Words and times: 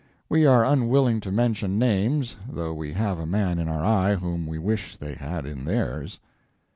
We 0.29 0.47
are 0.47 0.65
unwilling 0.65 1.19
to 1.19 1.31
mention 1.31 1.77
names 1.77 2.35
though 2.51 2.73
we 2.73 2.93
have 2.93 3.19
a 3.19 3.27
man 3.27 3.59
in 3.59 3.67
our 3.67 3.85
eye 3.85 4.15
whom 4.15 4.47
we 4.47 4.57
wish 4.57 4.97
they 4.97 5.13
had 5.13 5.45
in 5.45 5.63
theirs. 5.63 6.19